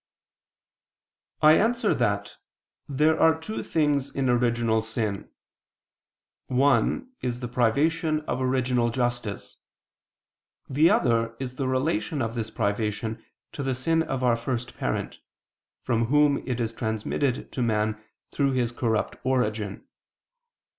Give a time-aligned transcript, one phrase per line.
[1.43, 2.37] I answer that,
[2.89, 5.29] There are two things in original sin:
[6.47, 9.59] one is the privation of original justice;
[10.67, 15.19] the other is the relation of this privation to the sin of our first parent,
[15.83, 19.85] from whom it is transmitted to man through his corrupt origin.